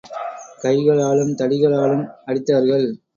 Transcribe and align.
கைகளாலும் 0.61 1.35
தடிகளாலும் 1.35 2.03
அடித்தார்கள். 2.25 2.87